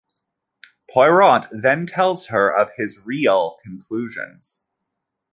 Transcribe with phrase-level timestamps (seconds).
[0.89, 4.65] Poirot then tells her of his real conclusions.